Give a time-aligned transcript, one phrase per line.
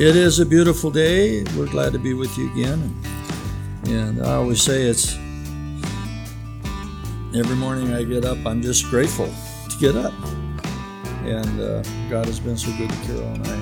[0.00, 1.44] It is a beautiful day.
[1.58, 2.98] We're glad to be with you again.
[3.84, 5.14] And I always say it's
[7.36, 9.26] every morning I get up, I'm just grateful
[9.68, 10.14] to get up.
[11.24, 13.58] And uh, God has been so good to Carol and I.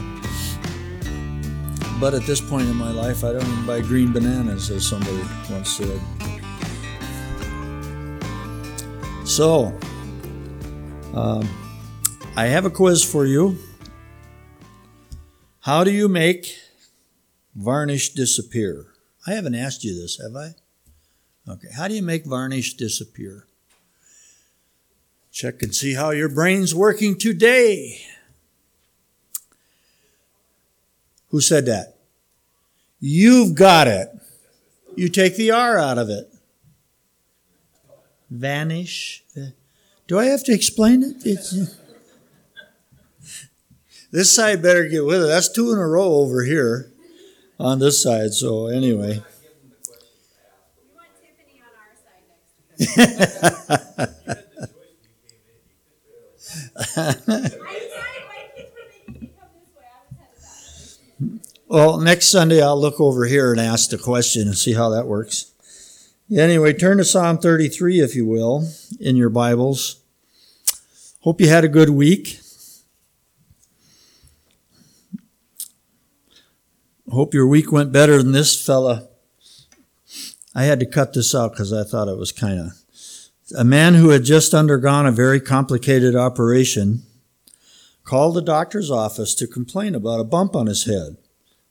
[1.98, 5.20] But at this point in my life, I don't even buy green bananas, as somebody
[5.50, 6.00] once said.
[9.24, 9.76] So,
[11.14, 11.48] um,
[12.36, 13.58] I have a quiz for you.
[15.60, 16.58] How do you make
[17.54, 18.86] varnish disappear?
[19.26, 20.54] I haven't asked you this, have I?
[21.50, 21.68] Okay.
[21.74, 23.46] How do you make varnish disappear?
[25.32, 28.00] Check and see how your brain's working today.
[31.28, 31.96] Who said that?
[33.00, 34.08] You've got it.
[34.96, 36.32] You take the R out of it.
[38.30, 39.24] Vanish.
[40.06, 41.16] Do I have to explain it?
[41.24, 41.77] It's,
[44.10, 45.26] this side better get with it.
[45.26, 46.92] That's two in a row over here
[47.58, 48.32] on this side.
[48.32, 49.22] So, anyway.
[61.68, 65.06] well, next Sunday I'll look over here and ask the question and see how that
[65.06, 65.52] works.
[66.34, 68.68] Anyway, turn to Psalm 33, if you will,
[69.00, 70.00] in your Bibles.
[71.20, 72.38] Hope you had a good week.
[77.10, 79.08] Hope your week went better than this fella.
[80.54, 82.72] I had to cut this out because I thought it was kind of.
[83.56, 87.04] A man who had just undergone a very complicated operation
[88.04, 91.16] called the doctor's office to complain about a bump on his head,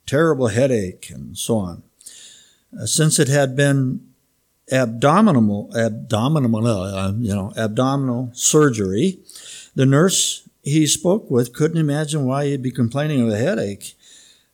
[0.07, 1.83] terrible headache, and so on.
[2.79, 4.07] Uh, since it had been
[4.72, 9.19] abdominal, abdominal, uh, you know, abdominal surgery,
[9.75, 13.94] the nurse he spoke with couldn't imagine why he'd be complaining of a headache.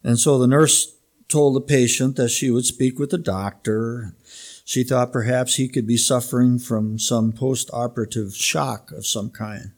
[0.04, 0.96] And so the nurse
[1.28, 4.16] told the patient that she would speak with the doctor.
[4.66, 9.72] She thought perhaps he could be suffering from some post operative shock of some kind.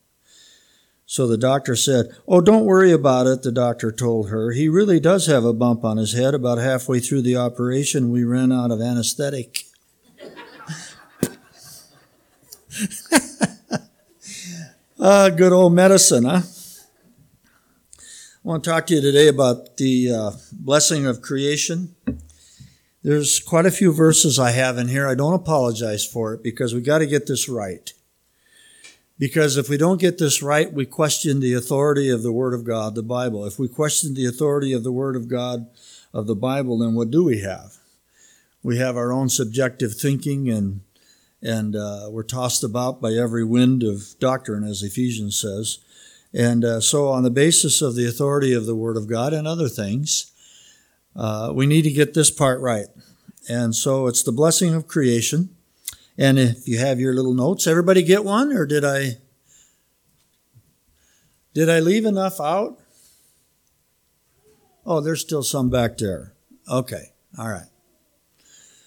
[1.06, 4.52] So the doctor said, Oh, don't worry about it, the doctor told her.
[4.52, 6.34] He really does have a bump on his head.
[6.34, 9.66] About halfway through the operation, we ran out of anesthetic.
[15.00, 16.42] uh, good old medicine, huh?
[18.46, 21.96] I want to talk to you today about the uh, blessing of creation.
[23.02, 25.08] There's quite a few verses I have in here.
[25.08, 27.92] I don't apologize for it because we got to get this right.
[29.18, 32.66] Because if we don't get this right, we question the authority of the Word of
[32.66, 33.46] God, the Bible.
[33.46, 35.66] If we question the authority of the Word of God,
[36.14, 37.78] of the Bible, then what do we have?
[38.62, 40.82] We have our own subjective thinking and
[41.42, 45.80] and uh, we're tossed about by every wind of doctrine, as Ephesians says.
[46.36, 49.48] And uh, so, on the basis of the authority of the Word of God and
[49.48, 50.34] other things,
[51.16, 52.88] uh, we need to get this part right.
[53.48, 55.56] And so, it's the blessing of creation.
[56.18, 59.20] And if you have your little notes, everybody get one, or did I
[61.54, 62.80] did I leave enough out?
[64.86, 66.34] Oh, there's still some back there.
[66.70, 67.68] Okay, all right.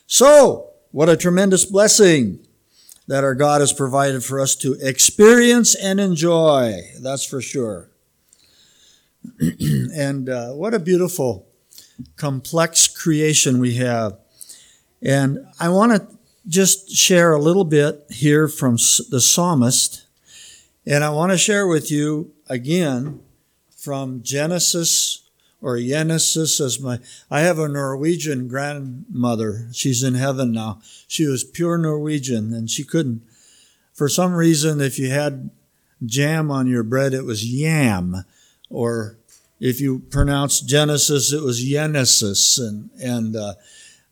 [0.06, 2.46] So, what a tremendous blessing
[3.08, 6.82] that our God has provided for us to experience and enjoy.
[7.00, 7.90] That's for sure.
[9.40, 11.48] and uh, what a beautiful,
[12.16, 14.18] complex creation we have.
[15.02, 20.04] And I want to just share a little bit here from the psalmist.
[20.86, 23.20] And I want to share with you again
[23.74, 25.27] from Genesis
[25.60, 26.98] or Genesis as my,
[27.30, 29.68] I have a Norwegian grandmother.
[29.72, 30.80] She's in heaven now.
[31.06, 33.22] She was pure Norwegian and she couldn't,
[33.92, 35.50] for some reason, if you had
[36.04, 38.24] jam on your bread, it was yam.
[38.70, 39.18] Or
[39.58, 42.58] if you pronounced Genesis, it was Genesis.
[42.58, 43.54] And, and, uh,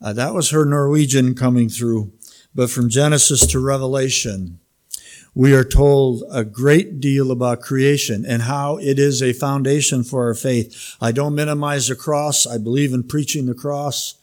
[0.03, 2.13] uh, that was her Norwegian coming through.
[2.55, 4.59] But from Genesis to Revelation,
[5.37, 10.25] we are told a great deal about creation and how it is a foundation for
[10.29, 10.97] our faith.
[10.99, 12.47] I don't minimize the cross.
[12.47, 14.15] I believe in preaching the cross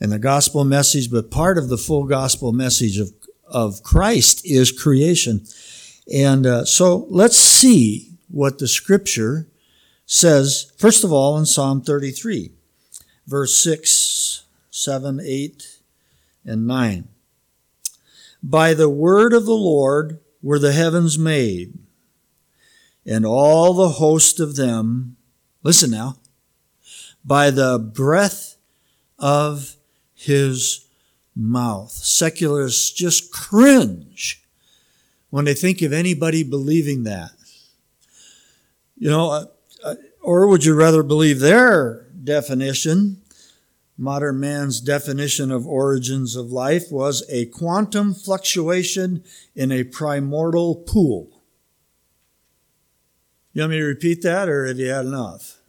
[0.00, 3.12] and the gospel message, but part of the full gospel message of,
[3.46, 5.44] of Christ is creation.
[6.10, 9.48] And uh, so let's see what the scripture
[10.06, 12.52] says, first of all, in Psalm 33,
[13.26, 15.80] verse 6, 7, 8,
[16.46, 17.08] and 9.
[18.42, 21.76] By the word of the Lord, were the heavens made,
[23.04, 25.16] and all the host of them,
[25.64, 26.16] listen now,
[27.24, 28.56] by the breath
[29.18, 29.74] of
[30.14, 30.86] his
[31.34, 31.90] mouth.
[31.90, 34.44] Secularists just cringe
[35.30, 37.32] when they think of anybody believing that.
[38.96, 39.44] You know, uh,
[39.84, 43.20] uh, or would you rather believe their definition,
[43.98, 51.42] modern man's definition of origins of life was a quantum fluctuation in a primordial pool.
[53.52, 55.60] You want me to repeat that or have you had enough?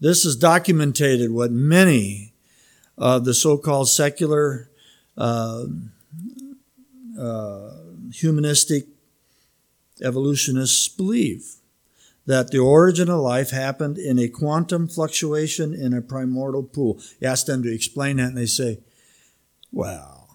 [0.00, 2.32] This is documented what many
[2.96, 4.68] of the so-called secular
[5.16, 5.66] uh,
[7.18, 7.70] uh,
[8.12, 8.86] humanistic
[10.02, 11.57] evolutionists believe
[12.28, 17.00] that the origin of life happened in a quantum fluctuation in a primordial pool.
[17.20, 18.78] You ask them to explain that and they say,
[19.72, 20.28] well,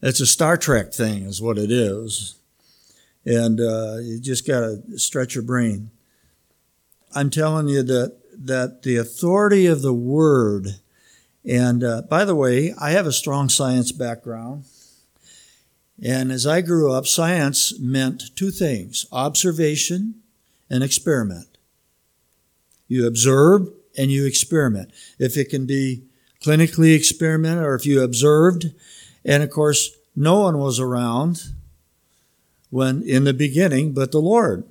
[0.00, 2.38] it's a Star Trek thing is what it is
[3.28, 5.90] and uh, you just got to stretch your brain.
[7.14, 10.76] I'm telling you that that the authority of the word,
[11.44, 14.64] and uh, by the way, I have a strong science background,
[16.02, 20.22] and as I grew up, science meant two things: observation
[20.70, 21.58] and experiment.
[22.86, 24.92] You observe and you experiment.
[25.18, 26.04] If it can be
[26.42, 28.66] clinically experimented, or if you observed,
[29.24, 31.42] and of course, no one was around
[32.70, 34.64] when in the beginning, but the Lord.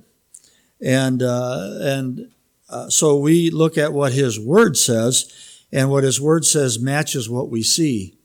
[0.80, 2.30] And uh, and
[2.70, 7.28] uh, so we look at what His Word says, and what His Word says matches
[7.28, 8.17] what we see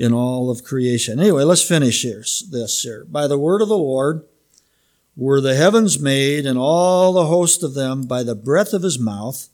[0.00, 1.20] in all of creation.
[1.20, 2.24] Anyway, let's finish here.
[2.50, 4.24] This here by the word of the Lord
[5.14, 8.98] were the heavens made, and all the host of them by the breath of His
[8.98, 9.48] mouth.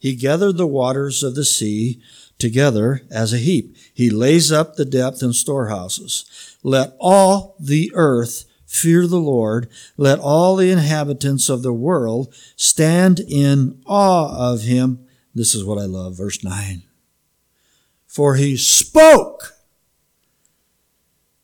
[0.00, 2.02] He gathered the waters of the sea
[2.38, 3.76] together as a heap.
[3.94, 6.58] He lays up the depth in storehouses.
[6.64, 9.68] Let all the earth Fear the Lord.
[9.98, 15.06] Let all the inhabitants of the world stand in awe of him.
[15.34, 16.82] This is what I love, verse 9.
[18.06, 19.61] For he spoke,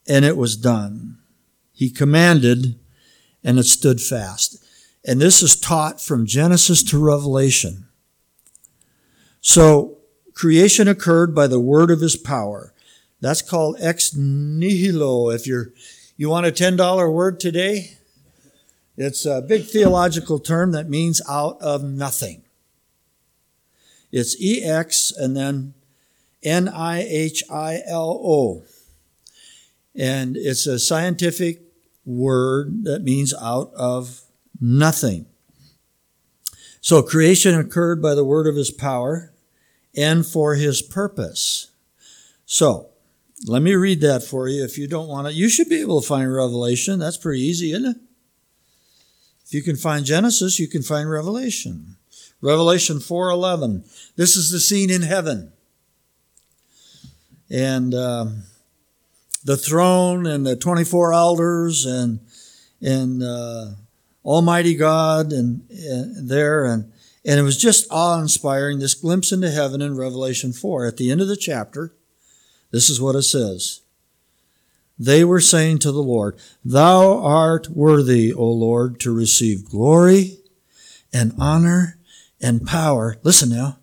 [0.09, 1.19] and it was done.
[1.73, 2.79] He commanded,
[3.45, 4.65] and it stood fast.
[5.05, 7.87] And this is taught from Genesis to Revelation.
[9.41, 9.99] So,
[10.35, 12.75] creation occurred by the word of his power.
[13.21, 15.73] That's called ex nihilo if you're
[16.19, 17.97] you want a $10 word today?
[18.97, 22.43] It's a big theological term that means out of nothing.
[24.11, 25.75] It's EX and then
[26.43, 28.65] N I H I L O.
[29.99, 31.61] And it's a scientific
[32.07, 34.23] word that means out of
[34.61, 35.27] nothing.
[36.81, 39.35] So creation occurred by the word of his power
[39.97, 41.73] and for his purpose.
[42.47, 42.91] So
[43.47, 45.35] let me read that for you if you don't want it.
[45.35, 46.99] You should be able to find Revelation.
[47.01, 47.97] That's pretty easy, isn't it?
[49.45, 51.97] If you can find Genesis, you can find Revelation.
[52.41, 53.85] Revelation 4:11.
[54.17, 55.53] This is the scene in heaven.
[57.51, 58.43] And um,
[59.45, 62.21] the throne and the 24 elders and
[62.81, 63.67] and uh,
[64.25, 66.93] Almighty God and, and there and
[67.25, 71.21] and it was just awe-inspiring this glimpse into heaven in Revelation 4 at the end
[71.21, 71.93] of the chapter.
[72.71, 73.83] This is what it says.
[74.99, 80.39] They were saying to the Lord, Thou art worthy, O Lord, to receive glory
[81.13, 81.99] and honor
[82.41, 83.17] and power.
[83.23, 83.79] Listen now,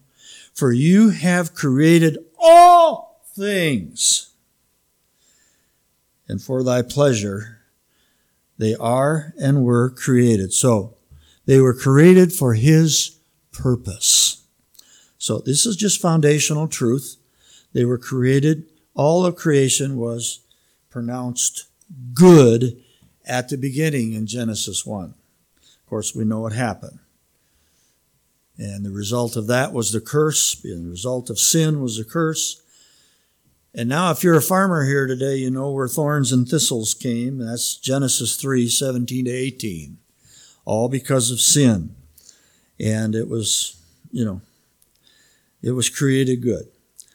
[0.53, 4.31] for you have created all things.
[6.27, 7.60] And for thy pleasure,
[8.58, 10.53] they are and were created.
[10.53, 10.96] So
[11.46, 13.20] they were created for his
[13.51, 14.44] purpose.
[15.17, 17.17] So this is just foundational truth.
[17.74, 18.65] They were created
[18.96, 20.39] all of creation was
[20.89, 21.65] pronounced
[22.13, 22.82] good
[23.25, 25.13] at the beginning in Genesis 1.
[25.58, 27.00] Of course, we know what happened.
[28.58, 30.63] And the result of that was the curse.
[30.63, 32.62] and The result of sin was the curse.
[33.77, 37.39] And now, if you're a farmer here today, you know where thorns and thistles came.
[37.39, 39.98] That's Genesis 3 17 to 18.
[40.63, 41.94] All because of sin.
[42.79, 43.77] And it was,
[44.12, 44.39] you know,
[45.62, 46.70] it was created good.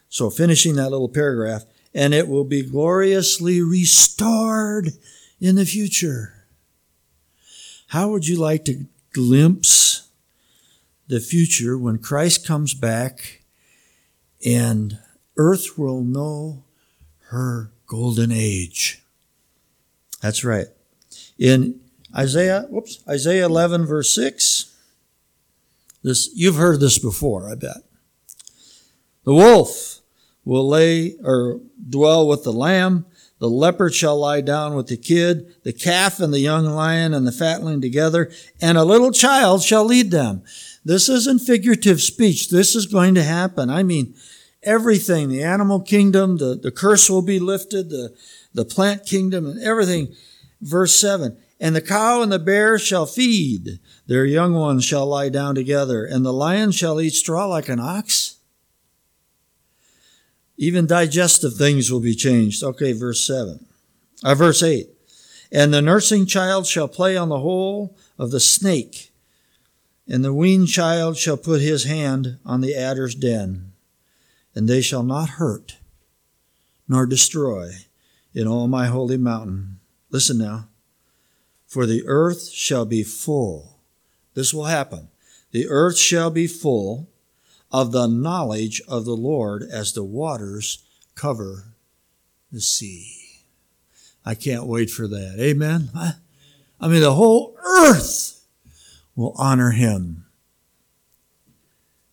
[0.07, 1.65] So, finishing that little paragraph,
[1.95, 4.91] and it will be gloriously restored
[5.39, 6.45] in the future.
[7.87, 10.09] How would you like to glimpse
[11.07, 13.41] the future when Christ comes back
[14.45, 14.99] and
[15.41, 16.63] earth will know
[17.29, 19.03] her golden age?
[20.21, 20.67] That's right.
[21.39, 21.79] In
[22.15, 24.75] Isaiah, whoops, Isaiah 11 verse 6,
[26.03, 27.77] this, you've heard this before, I bet.
[29.23, 30.01] The wolf
[30.45, 33.05] will lay or dwell with the lamb.
[33.39, 37.25] The leopard shall lie down with the kid, the calf and the young lion and
[37.25, 38.31] the fatling together,
[38.61, 40.43] and a little child shall lead them.
[40.85, 42.49] This isn't figurative speech.
[42.49, 43.69] This is going to happen.
[43.69, 44.15] I mean,
[44.63, 48.15] everything, the animal kingdom, the, the curse will be lifted, the,
[48.53, 50.13] the plant kingdom and everything.
[50.61, 51.37] Verse seven.
[51.59, 56.03] And the cow and the bear shall feed, their young ones shall lie down together,
[56.03, 58.37] and the lion shall eat straw like an ox.
[60.57, 62.63] Even digestive things will be changed.
[62.63, 63.65] Okay, verse 7.
[64.23, 64.89] Uh, verse 8.
[65.51, 69.11] And the nursing child shall play on the hole of the snake,
[70.07, 73.70] and the weaned child shall put his hand on the adder's den,
[74.53, 75.77] and they shall not hurt
[76.87, 77.71] nor destroy
[78.33, 79.79] in all my holy mountain.
[80.09, 80.67] Listen now.
[81.65, 83.79] For the earth shall be full.
[84.33, 85.07] This will happen.
[85.51, 87.07] The earth shall be full
[87.71, 90.83] of the knowledge of the Lord as the waters
[91.15, 91.67] cover
[92.51, 93.45] the sea.
[94.25, 95.37] I can't wait for that.
[95.39, 95.91] Amen.
[95.95, 98.45] I mean, the whole earth
[99.15, 100.25] will honor him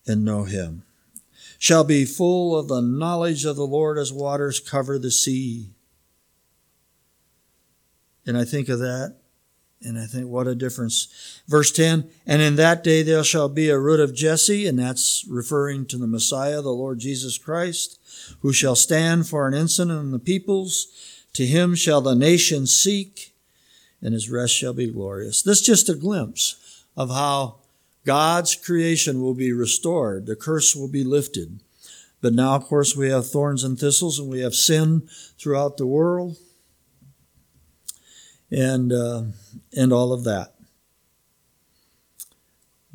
[0.07, 0.85] and know him.
[1.59, 5.71] Shall be full of the knowledge of the Lord as waters cover the sea.
[8.27, 9.17] And I think of that
[9.83, 11.43] and I think, what a difference.
[11.47, 15.25] Verse 10 And in that day there shall be a root of Jesse, and that's
[15.29, 17.99] referring to the Messiah, the Lord Jesus Christ,
[18.41, 20.89] who shall stand for an ensign in the peoples.
[21.35, 23.35] To him shall the nations seek,
[24.03, 25.43] and his rest shall be glorious.
[25.43, 27.61] This is just a glimpse of how
[28.09, 30.25] God's creation will be restored.
[30.25, 31.61] The curse will be lifted.
[32.23, 35.07] But now, of course, we have thorns and thistles, and we have sin
[35.39, 36.39] throughout the world
[38.51, 39.25] and uh,
[39.77, 40.55] and all of that.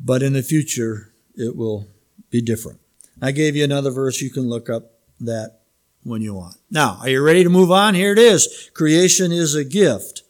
[0.00, 1.86] But in the future, it will
[2.28, 2.80] be different.
[3.22, 4.20] I gave you another verse.
[4.20, 5.60] You can look up that
[6.02, 6.56] when you want.
[6.72, 7.94] Now, are you ready to move on?
[7.94, 8.68] Here it is.
[8.74, 10.24] Creation is a gift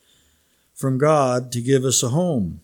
[0.74, 2.60] from God to give us a home.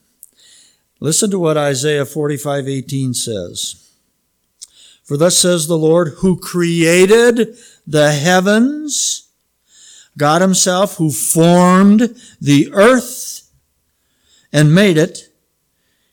[1.01, 3.91] Listen to what Isaiah 45 18 says.
[5.03, 9.31] For thus says the Lord, who created the heavens
[10.17, 13.51] God Himself who formed the earth
[14.53, 15.33] and made it.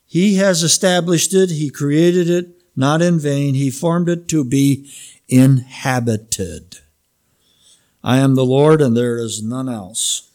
[0.05, 1.49] He has established it.
[1.51, 3.55] He created it not in vain.
[3.55, 4.89] He formed it to be
[5.27, 6.77] inhabited.
[8.03, 10.31] I am the Lord and there is none else.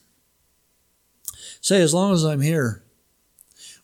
[1.61, 2.83] Say, as long as I'm here,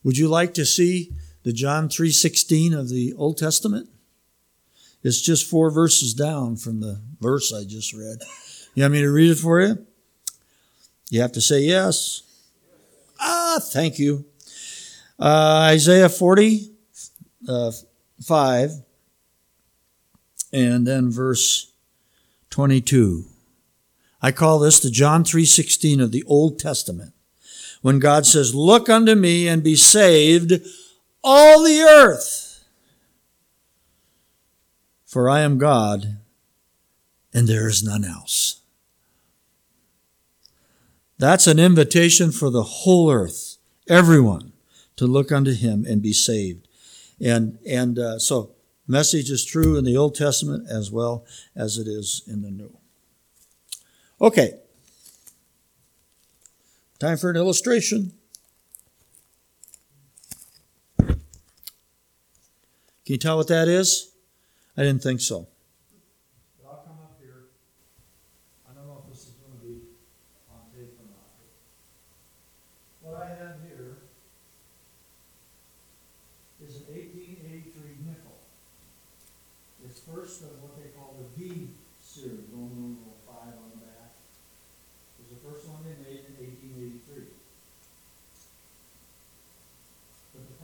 [0.09, 1.11] would you like to see
[1.43, 3.87] the John 3.16 of the Old Testament?
[5.03, 8.17] It's just four verses down from the verse I just read.
[8.73, 9.85] You want me to read it for you?
[11.11, 12.23] You have to say yes.
[13.19, 14.25] Ah, thank you.
[15.19, 16.71] Uh, Isaiah 40,
[17.47, 17.71] uh,
[18.25, 18.71] 5,
[20.51, 21.71] and then verse
[22.49, 23.25] 22.
[24.23, 27.13] I call this the John 3.16 of the Old Testament.
[27.81, 30.61] When God says, look unto me and be saved,
[31.23, 32.65] all the earth.
[35.05, 36.17] For I am God,
[37.33, 38.61] and there is none else.
[41.17, 43.57] That's an invitation for the whole earth,
[43.89, 44.53] everyone,
[44.95, 46.67] to look unto Him and be saved.
[47.19, 48.51] And and uh, so,
[48.87, 52.77] message is true in the Old Testament as well as it is in the New.
[54.21, 54.59] Okay,
[56.99, 58.13] time for an illustration.
[60.97, 61.15] Can
[63.05, 64.11] you tell what that is?
[64.77, 65.47] I didn't think so.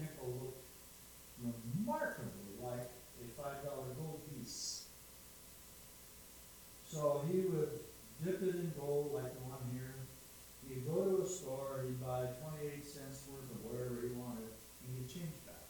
[0.00, 0.56] nickel looked
[1.40, 4.84] remarkably like a five dollar gold piece.
[6.88, 7.70] So he would
[8.24, 9.94] dip it in gold like the one here.
[10.68, 14.50] He'd go to a store, and he'd buy twenty-eight cents worth of whatever he wanted,
[14.50, 15.66] and he'd change back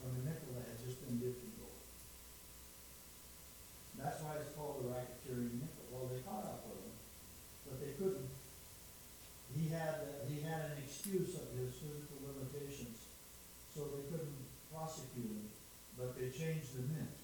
[0.00, 1.82] from a nickel that had just been dipped in gold.
[3.96, 5.84] That's why it's called the racketeering nickel.
[5.88, 6.96] Well, they caught up with him,
[7.68, 8.28] but they couldn't.
[9.54, 13.06] He had, uh, he had an excuse of his physical limitations,
[13.70, 14.42] so they couldn't
[14.74, 15.46] prosecute him,
[15.94, 17.14] but they changed the mint.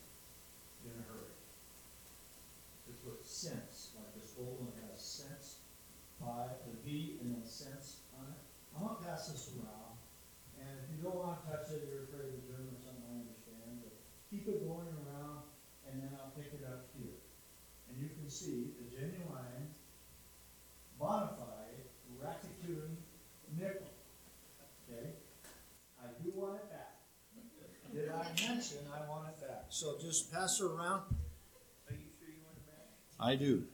[4.40, 5.60] gold one has cents
[6.16, 8.40] by the V and then cents on it.
[8.72, 10.00] I'm gonna pass this around,
[10.56, 13.84] and if you don't wanna touch it, you're afraid of germ or something, I understand,
[13.84, 13.92] but
[14.32, 15.44] keep it going around,
[15.84, 17.20] and then I'll pick it up here.
[17.88, 19.76] And you can see the genuine,
[20.96, 21.84] bona fide,
[22.20, 22.96] Racketeer
[23.56, 23.88] nickel.
[24.84, 25.16] Okay?
[25.96, 27.00] I do want it back.
[27.92, 29.69] Did I mention I want it back?
[29.80, 31.04] So just pass it around.
[31.88, 32.86] Are you sure you want it back?
[33.18, 33.64] I do.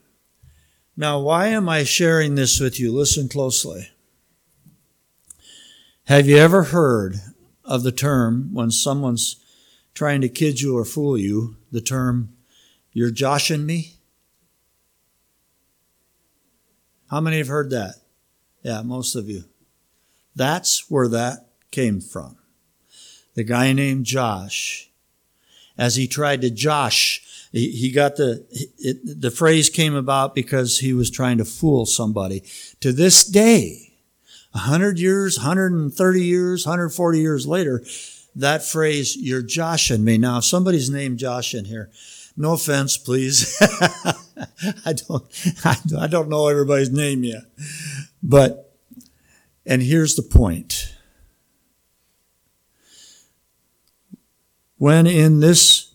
[0.95, 2.93] Now, why am I sharing this with you?
[2.93, 3.89] Listen closely.
[6.05, 7.17] Have you ever heard
[7.65, 9.35] of the term when someone's
[9.93, 12.37] trying to kid you or fool you, the term,
[12.93, 13.95] you're joshing me?
[17.09, 17.95] How many have heard that?
[18.63, 19.43] Yeah, most of you.
[20.37, 22.37] That's where that came from.
[23.33, 24.86] The guy named Josh,
[25.77, 28.45] as he tried to josh he, he got the
[28.77, 32.43] it, the phrase came about because he was trying to fool somebody.
[32.81, 33.93] To this day,
[34.53, 37.83] hundred years, hundred and thirty years, hundred forty years later,
[38.35, 41.89] that phrase "you're joshing me." Now, if somebody's named Josh in here,
[42.35, 43.57] no offense, please.
[44.85, 45.25] I don't
[45.65, 47.43] I don't know everybody's name yet,
[48.21, 48.75] but
[49.65, 50.93] and here's the point.
[54.77, 55.93] When in this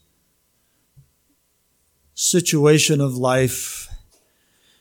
[2.15, 3.89] situation of life,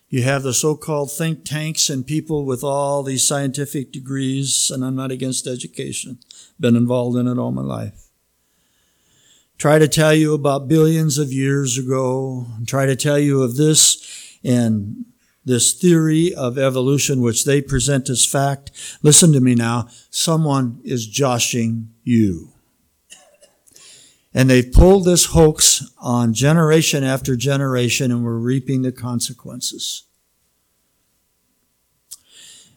[0.09, 4.95] you have the so-called think tanks and people with all these scientific degrees, and I'm
[4.95, 6.19] not against education.
[6.59, 8.09] Been involved in it all my life.
[9.57, 12.47] Try to tell you about billions of years ago.
[12.65, 15.05] Try to tell you of this and
[15.45, 18.71] this theory of evolution, which they present as fact.
[19.03, 19.87] Listen to me now.
[20.09, 22.50] Someone is joshing you.
[24.33, 30.03] And they've pulled this hoax on generation after generation, and we're reaping the consequences.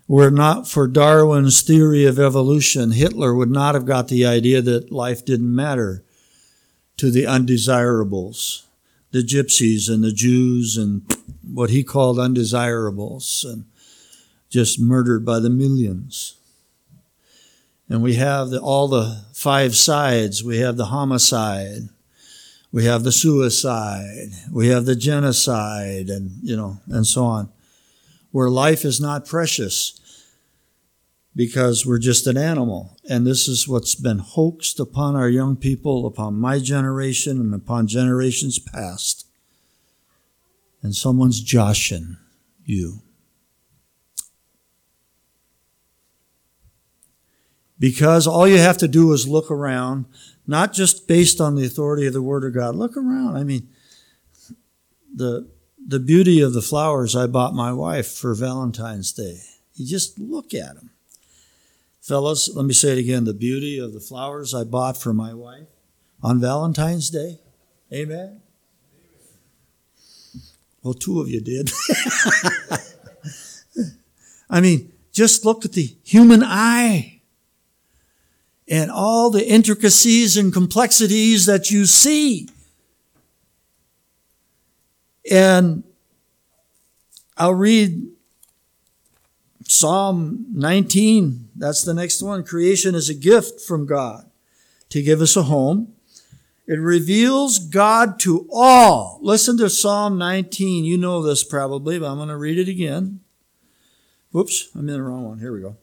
[0.09, 4.93] Were not for Darwin's theory of evolution, Hitler would not have got the idea that
[4.93, 6.05] life didn't matter
[6.99, 8.67] to the undesirables,
[9.13, 11.03] the gypsies and the Jews and
[11.43, 13.65] what he called undesirables, and
[14.51, 16.37] just murdered by the millions.
[17.89, 20.43] And we have the, all the five sides.
[20.43, 21.89] We have the homicide.
[22.73, 24.31] We have the suicide.
[24.51, 27.51] We have the genocide and, you know, and so on.
[28.33, 30.01] Where life is not precious
[31.37, 32.97] because we're just an animal.
[33.09, 37.87] And this is what's been hoaxed upon our young people, upon my generation and upon
[37.87, 39.27] generations past.
[40.83, 42.17] And someone's joshing
[42.65, 43.04] you.
[47.85, 50.07] Because all you have to do is look around,
[50.47, 52.77] not just based on the authority of the Word of God.
[52.77, 53.37] Look around.
[53.37, 53.69] I mean,
[55.15, 55.51] the,
[55.87, 59.41] the beauty of the flowers I bought my wife for Valentine's Day.
[59.75, 60.93] You just look at them.
[62.01, 63.25] Fellas, let me say it again.
[63.25, 65.69] The beauty of the flowers I bought for my wife
[66.23, 67.41] on Valentine's Day.
[67.93, 68.41] Amen.
[70.83, 71.71] Well, two of you did.
[74.49, 77.14] I mean, just look at the human eye
[78.69, 82.49] and all the intricacies and complexities that you see.
[85.31, 85.85] And
[87.37, 88.09] I'll read
[89.67, 91.51] Psalm 19.
[91.57, 92.45] That's the next one.
[92.45, 94.31] Creation is a gift from God
[94.91, 95.93] to give us a home.
[96.67, 99.19] It reveals God to all.
[99.23, 100.85] Listen to Psalm 19.
[100.85, 103.21] You know this probably, but I'm going to read it again.
[104.33, 105.39] Whoops, I'm in the wrong one.
[105.39, 105.77] Here we go.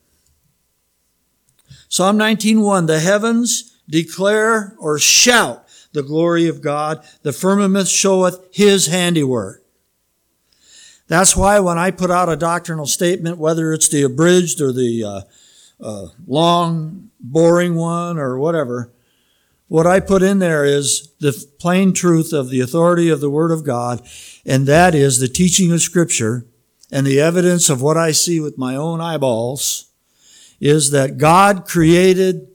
[1.91, 7.03] Psalm 19:1 The heavens declare or shout the glory of God.
[7.21, 9.61] The firmament showeth his handiwork.
[11.09, 15.03] That's why when I put out a doctrinal statement whether it's the abridged or the
[15.03, 15.21] uh,
[15.85, 18.93] uh, long boring one or whatever
[19.67, 23.51] what I put in there is the plain truth of the authority of the Word
[23.51, 24.05] of God,
[24.45, 26.45] and that is the teaching of Scripture
[26.89, 29.90] and the evidence of what I see with my own eyeballs
[30.61, 32.47] is that God created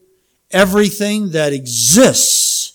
[0.49, 2.73] everything that exists,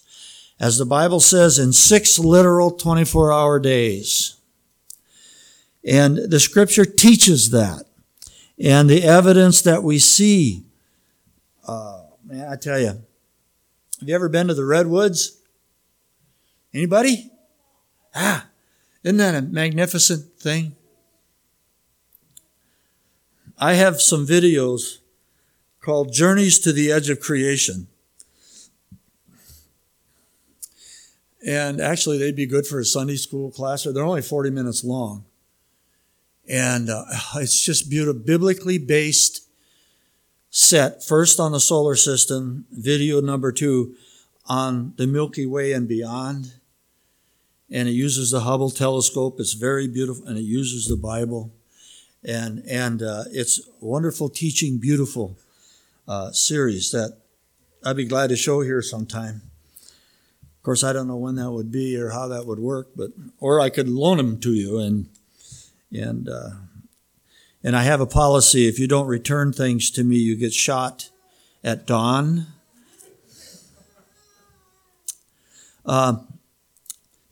[0.61, 4.37] as the Bible says, in six literal 24 hour days.
[5.85, 7.87] And the scripture teaches that.
[8.63, 10.65] And the evidence that we see,
[11.67, 15.39] uh, man, I tell you, have you ever been to the Redwoods?
[16.75, 17.31] Anybody?
[18.15, 18.47] Ah,
[19.03, 20.77] isn't that a magnificent thing?
[23.59, 24.99] I have some videos
[25.83, 27.89] called Journeys to the Edge of Creation.
[31.45, 35.25] And actually, they'd be good for a Sunday school class, they're only 40 minutes long.
[36.49, 39.49] And uh, it's just beautiful, biblically based
[40.51, 43.97] set, first on the solar system, video number two
[44.47, 46.53] on the Milky Way and beyond.
[47.71, 49.41] And it uses the Hubble telescope.
[49.41, 51.51] It's very beautiful, and it uses the Bible.
[52.23, 55.37] And, and uh, it's wonderful teaching, beautiful
[56.07, 57.19] uh, series that
[57.85, 59.43] I'd be glad to show here sometime.
[60.63, 63.11] Of course, I don't know when that would be or how that would work, but
[63.41, 65.09] or I could loan them to you and
[65.93, 66.51] and uh,
[67.65, 71.11] and I have a policy: if you don't return things to me, you get shot
[71.65, 72.47] at dawn.
[75.85, 76.19] Uh,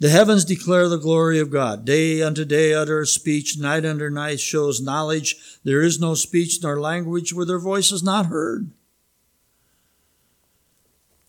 [0.01, 1.85] the heavens declare the glory of God.
[1.85, 5.37] Day unto day utter speech, night unto night shows knowledge.
[5.63, 8.71] There is no speech nor language where their voice is not heard.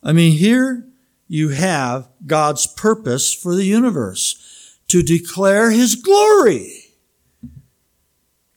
[0.02, 0.88] I mean, here
[1.28, 6.96] you have God's purpose for the universe to declare His glory.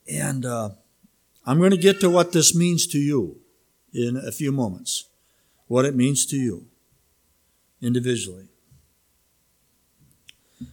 [0.09, 0.70] And uh,
[1.44, 3.40] I'm going to get to what this means to you
[3.92, 5.09] in a few moments.
[5.66, 6.66] What it means to you
[7.83, 8.48] individually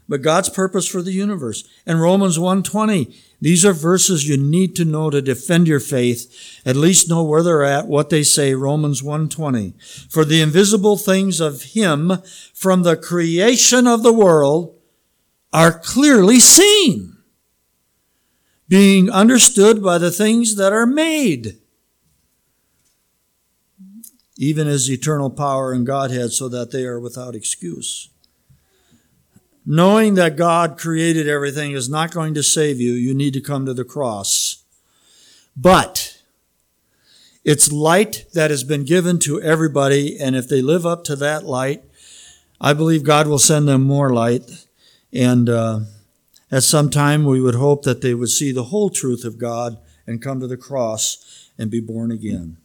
[0.07, 1.63] but God's purpose for the universe.
[1.85, 6.31] And Romans 1:20, these are verses you need to know to defend your faith,
[6.65, 9.73] at least know where they're at, what they say, Romans 1:20.
[10.09, 12.21] For the invisible things of him
[12.53, 14.75] from the creation of the world
[15.51, 17.17] are clearly seen,
[18.69, 21.57] being understood by the things that are made
[24.37, 28.09] even as eternal power and Godhead, so that they are without excuse.
[29.65, 32.93] Knowing that God created everything is not going to save you.
[32.93, 34.63] You need to come to the cross.
[35.55, 36.19] But
[37.43, 41.43] it's light that has been given to everybody, and if they live up to that
[41.43, 41.83] light,
[42.59, 44.67] I believe God will send them more light.
[45.13, 45.81] And uh,
[46.51, 49.77] at some time, we would hope that they would see the whole truth of God
[50.07, 52.57] and come to the cross and be born again.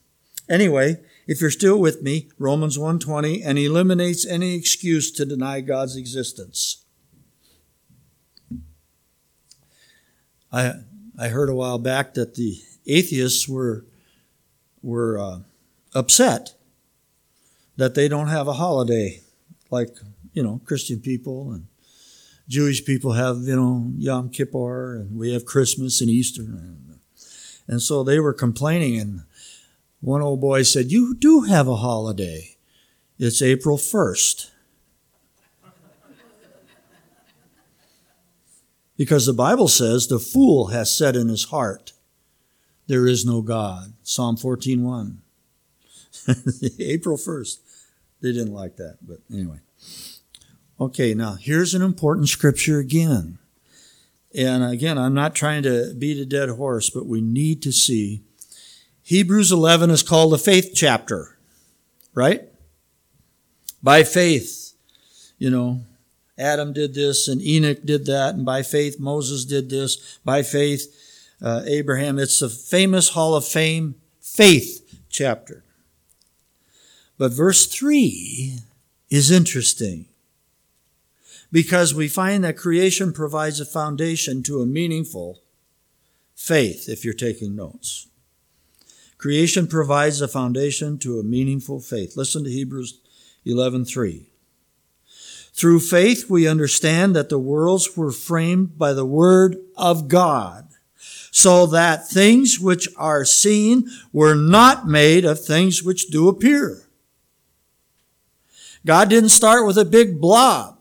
[0.48, 5.96] Anyway, if you're still with me, Romans 1:20 and eliminates any excuse to deny God's
[5.96, 6.84] existence.
[10.52, 10.74] I
[11.18, 13.84] I heard a while back that the atheists were
[14.82, 15.38] were uh,
[15.94, 16.54] upset
[17.76, 19.20] that they don't have a holiday
[19.70, 19.90] like
[20.32, 21.66] you know Christian people and
[22.48, 26.98] Jewish people have you know Yom Kippur and we have Christmas and Easter and,
[27.66, 29.22] and so they were complaining and
[30.00, 32.56] one old boy said you do have a holiday.
[33.18, 34.50] It's April 1st
[38.96, 41.92] Because the Bible says the fool has said in his heart,
[42.86, 43.92] there is no God.
[44.02, 45.16] Psalm 14.1.
[46.80, 47.58] April 1st.
[48.22, 49.58] They didn't like that, but anyway.
[50.80, 53.38] Okay, now here's an important scripture again.
[54.34, 58.22] And again, I'm not trying to beat a dead horse, but we need to see.
[59.02, 61.38] Hebrews 11 is called the faith chapter,
[62.12, 62.42] right?
[63.82, 64.74] By faith,
[65.38, 65.82] you know,
[66.38, 70.18] Adam did this and Enoch did that, and by faith Moses did this.
[70.24, 70.92] By faith
[71.40, 72.18] uh, Abraham.
[72.18, 75.64] It's the famous Hall of Fame faith chapter.
[77.18, 78.58] But verse 3
[79.08, 80.06] is interesting
[81.50, 85.42] because we find that creation provides a foundation to a meaningful
[86.34, 88.08] faith, if you're taking notes.
[89.16, 92.16] Creation provides a foundation to a meaningful faith.
[92.16, 93.00] Listen to Hebrews
[93.46, 94.26] 11:3.
[95.56, 100.68] Through faith, we understand that the worlds were framed by the Word of God,
[101.30, 106.82] so that things which are seen were not made of things which do appear.
[108.84, 110.78] God didn't start with a big blob.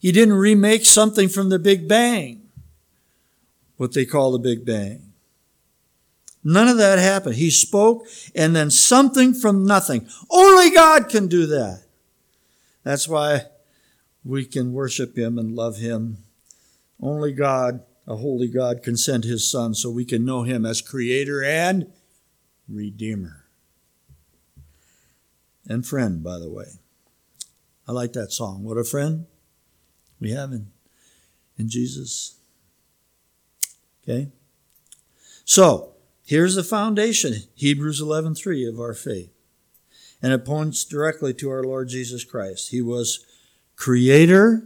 [0.00, 2.42] He didn't remake something from the Big Bang,
[3.76, 5.12] what they call the Big Bang.
[6.42, 7.36] None of that happened.
[7.36, 10.08] He spoke and then something from nothing.
[10.28, 11.84] Only God can do that.
[12.82, 13.46] That's why
[14.24, 16.18] we can worship Him and love Him.
[17.00, 20.80] Only God, a holy God, can send His Son so we can know Him as
[20.80, 21.92] Creator and
[22.68, 23.44] Redeemer.
[25.68, 26.66] And friend, by the way.
[27.86, 28.64] I like that song.
[28.64, 29.26] What a friend
[30.20, 30.68] we have in,
[31.58, 32.36] in Jesus.
[34.02, 34.30] Okay?
[35.44, 35.92] So,
[36.24, 39.30] here's the foundation, Hebrews 11:3 of our faith.
[40.22, 42.70] And it points directly to our Lord Jesus Christ.
[42.70, 43.26] He was
[43.76, 44.64] creator,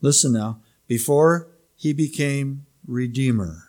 [0.00, 3.64] listen now, before he became redeemer.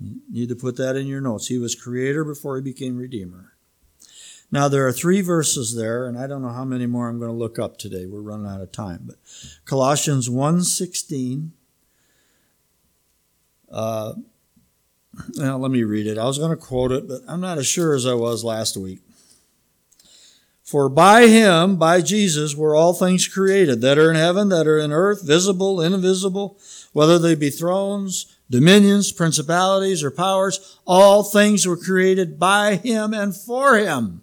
[0.00, 1.46] You need to put that in your notes.
[1.46, 3.54] He was creator before he became redeemer.
[4.50, 7.30] Now there are three verses there, and I don't know how many more I'm going
[7.30, 8.06] to look up today.
[8.06, 9.04] We're running out of time.
[9.06, 9.16] But
[9.64, 11.50] Colossians 1:16
[13.70, 14.14] Uh,
[15.34, 16.18] now, let me read it.
[16.18, 18.76] I was going to quote it, but I'm not as sure as I was last
[18.76, 19.00] week.
[20.66, 24.80] For by him, by Jesus, were all things created that are in heaven, that are
[24.80, 26.58] in earth, visible, invisible,
[26.92, 30.80] whether they be thrones, dominions, principalities, or powers.
[30.84, 34.22] All things were created by him and for him.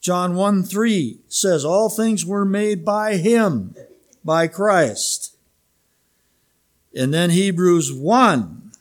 [0.00, 3.76] John 1 3 says, All things were made by him,
[4.24, 5.36] by Christ.
[6.92, 8.72] And then Hebrews 1,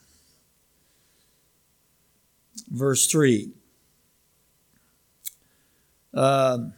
[2.72, 3.52] verse 3.
[6.20, 6.74] Um,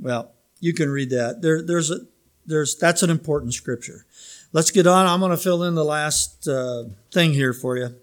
[0.00, 1.42] well, you can read that.
[1.42, 1.98] There, there's a,
[2.46, 4.06] there's, that's an important scripture.
[4.52, 5.06] Let's get on.
[5.06, 7.96] I'm going to fill in the last uh, thing here for you.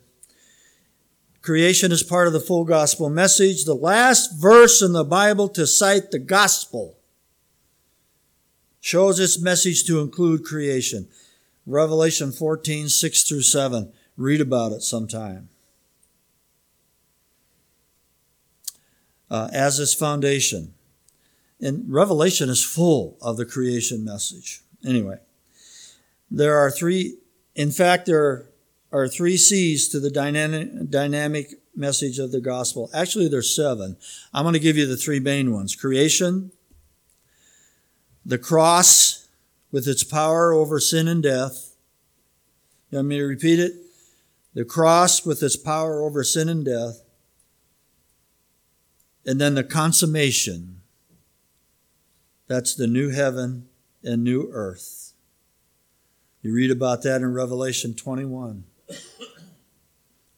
[1.41, 3.63] Creation is part of the full gospel message.
[3.63, 6.97] The last verse in the Bible to cite the gospel
[8.81, 11.07] shows its message to include creation.
[11.65, 13.93] Revelation 14, 6 through 7.
[14.17, 15.47] Read about it sometime.
[19.31, 20.73] Uh, as its foundation.
[21.61, 24.61] And Revelation is full of the creation message.
[24.85, 25.19] Anyway,
[26.29, 27.15] there are three,
[27.55, 28.47] in fact, there
[28.91, 32.89] are three C's to the dynamic, dynamic message of the gospel.
[32.93, 33.95] Actually, there's seven.
[34.33, 36.51] I'm going to give you the three main ones creation,
[38.25, 39.29] the cross
[39.71, 41.77] with its power over sin and death.
[42.89, 43.75] You want me to repeat it?
[44.55, 47.01] The cross with its power over sin and death.
[49.25, 50.81] And then the consummation.
[52.47, 53.69] That's the new heaven
[54.03, 55.13] and new earth.
[56.41, 58.63] You read about that in Revelation 21,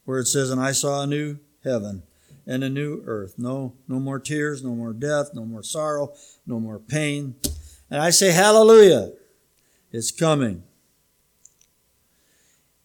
[0.04, 2.04] where it says, And I saw a new heaven
[2.46, 3.36] and a new earth.
[3.38, 6.13] No, no more tears, no more death, no more sorrow,
[6.46, 7.36] no more pain.
[7.89, 9.13] And I say, Hallelujah.
[9.91, 10.63] It's coming.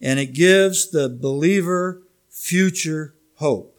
[0.00, 3.77] And it gives the believer future hope.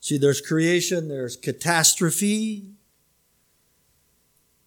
[0.00, 2.64] See, there's creation, there's catastrophe,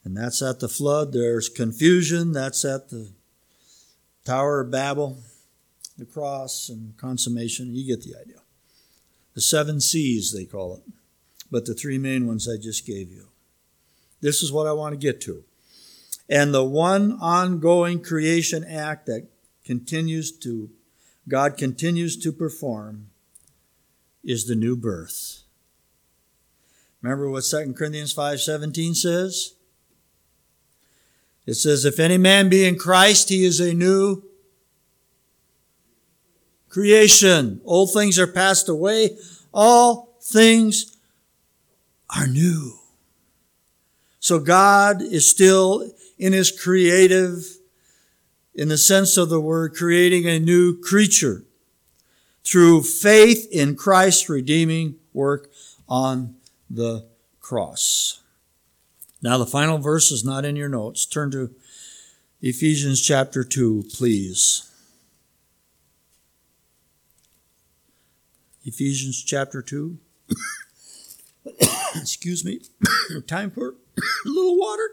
[0.04, 1.12] and that's at the flood.
[1.12, 3.10] There's confusion, that's at the
[4.26, 5.18] Tower of Babel,
[5.98, 7.74] the cross, and consummation.
[7.74, 8.38] You get the idea.
[9.34, 10.84] The seven C's, they call it,
[11.50, 13.30] but the three main ones I just gave you.
[14.22, 15.44] This is what I want to get to.
[16.30, 19.28] And the one ongoing creation act that
[19.66, 20.70] continues to,
[21.28, 23.10] God continues to perform
[24.24, 25.44] is the new birth.
[27.02, 29.54] Remember what 2 Corinthians 5:17 says?
[31.46, 34.24] It says if any man be in Christ he is a new
[36.70, 37.62] creation.
[37.66, 39.18] Old things are passed away,
[39.54, 40.98] all things
[42.10, 42.80] are new.
[44.20, 47.46] So God is still in his creative,
[48.56, 51.44] in the sense of the word, creating a new creature
[52.44, 55.52] through faith in Christ's redeeming work
[55.88, 56.36] on
[56.70, 57.08] the
[57.40, 58.22] cross.
[59.22, 61.06] Now, the final verse is not in your notes.
[61.06, 61.56] Turn to
[62.42, 64.70] Ephesians chapter 2, please.
[68.66, 69.98] Ephesians chapter 2.
[71.96, 72.62] Excuse me.
[73.28, 74.90] Time for a little water.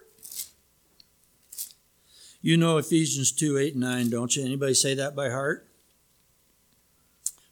[2.43, 4.45] You know Ephesians 2 8 and 9, don't you?
[4.45, 5.70] Anybody say that by heart?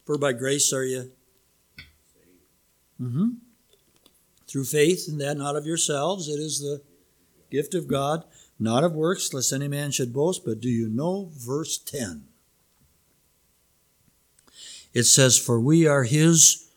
[0.09, 1.11] For by grace are you.
[2.99, 3.29] Mm-hmm.
[4.47, 6.29] Through faith, and that not of yourselves.
[6.29, 6.81] It is the
[7.51, 8.25] gift of God,
[8.59, 10.47] not of works, lest any man should boast.
[10.47, 12.25] But do you know verse 10?
[14.94, 16.71] It says, For we are his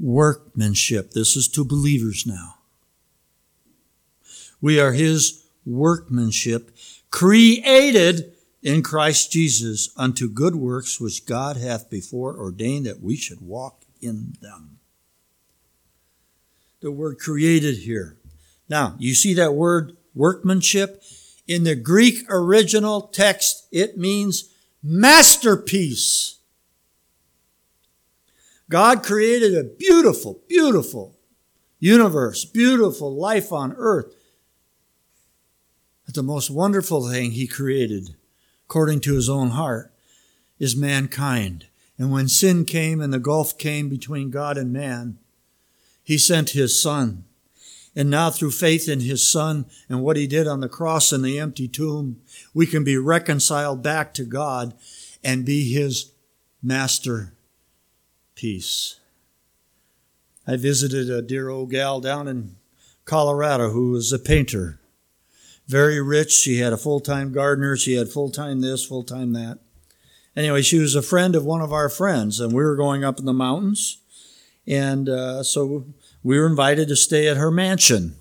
[0.00, 1.10] workmanship.
[1.10, 2.54] This is to believers now.
[4.62, 6.74] We are his workmanship,
[7.10, 8.32] created
[8.66, 13.84] in Christ Jesus unto good works which God hath before ordained that we should walk
[14.02, 14.80] in them.
[16.80, 18.16] The word created here.
[18.68, 21.00] Now, you see that word workmanship?
[21.46, 24.52] In the Greek original text, it means
[24.82, 26.40] masterpiece.
[28.68, 31.16] God created a beautiful, beautiful
[31.78, 34.12] universe, beautiful life on earth.
[36.04, 38.15] But the most wonderful thing he created,
[38.68, 39.92] according to his own heart,
[40.58, 41.66] is mankind.
[41.98, 45.18] And when sin came and the gulf came between God and man,
[46.02, 47.24] he sent his son.
[47.94, 51.24] And now through faith in his son and what he did on the cross and
[51.24, 52.20] the empty tomb,
[52.52, 54.74] we can be reconciled back to God
[55.24, 56.12] and be his
[56.62, 57.32] master
[58.34, 59.00] peace.
[60.46, 62.56] I visited a dear old gal down in
[63.04, 64.78] Colorado who was a painter.
[65.66, 66.32] Very rich.
[66.32, 67.76] She had a full time gardener.
[67.76, 69.58] She had full time this, full time that.
[70.36, 73.18] Anyway, she was a friend of one of our friends, and we were going up
[73.18, 73.98] in the mountains.
[74.66, 75.86] And uh, so
[76.22, 78.16] we were invited to stay at her mansion.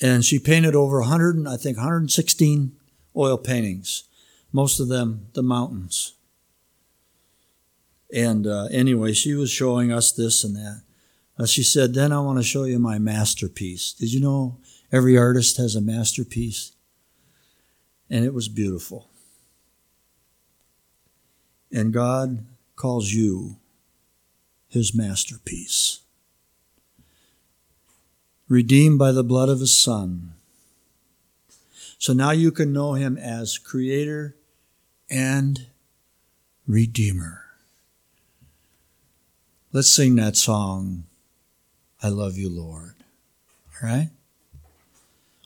[0.00, 2.72] And she painted over 100, I think 116
[3.16, 4.04] oil paintings,
[4.50, 6.14] most of them the mountains.
[8.14, 10.82] And uh, anyway, she was showing us this and that.
[11.40, 13.94] Uh, she said, Then I want to show you my masterpiece.
[13.94, 14.58] Did you know
[14.92, 16.72] every artist has a masterpiece?
[18.10, 19.08] And it was beautiful.
[21.72, 22.44] And God
[22.76, 23.56] calls you
[24.68, 26.00] his masterpiece.
[28.46, 30.34] Redeemed by the blood of his Son.
[31.96, 34.36] So now you can know him as Creator
[35.08, 35.68] and
[36.66, 37.44] Redeemer.
[39.72, 41.04] Let's sing that song,
[42.02, 42.94] I Love You, Lord.
[43.82, 44.10] All right?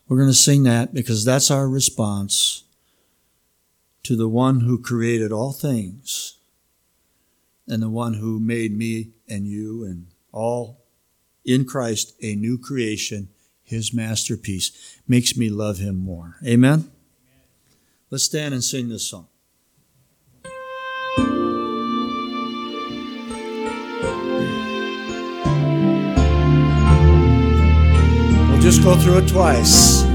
[0.09, 2.65] We're going to sing that because that's our response
[4.05, 6.37] to the one who created all things
[7.67, 10.85] and the one who made me and you and all
[11.45, 13.29] in Christ a new creation,
[13.63, 16.37] his masterpiece, makes me love him more.
[16.47, 16.91] Amen?
[18.11, 19.29] Let's stand and sing this song.
[28.65, 30.14] Just go through it twice.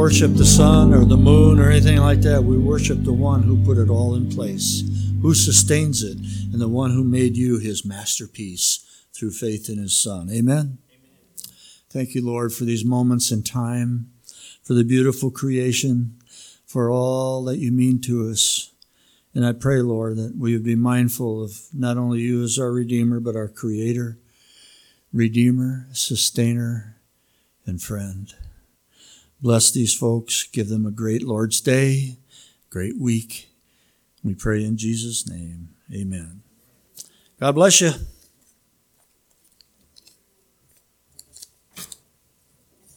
[0.00, 2.42] Worship the sun or the moon or anything like that.
[2.42, 4.82] We worship the one who put it all in place,
[5.20, 6.16] who sustains it,
[6.50, 10.30] and the one who made you his masterpiece through faith in his son.
[10.30, 10.78] Amen.
[11.90, 14.10] Thank you, Lord, for these moments in time,
[14.62, 16.16] for the beautiful creation,
[16.64, 18.72] for all that you mean to us.
[19.34, 22.72] And I pray, Lord, that we would be mindful of not only you as our
[22.72, 24.16] Redeemer, but our Creator,
[25.12, 26.96] Redeemer, Sustainer,
[27.66, 28.32] and Friend.
[29.42, 30.44] Bless these folks.
[30.44, 32.16] Give them a great Lord's Day,
[32.68, 33.48] great week.
[34.22, 35.70] We pray in Jesus' name.
[35.92, 36.42] Amen.
[37.38, 37.92] God bless you.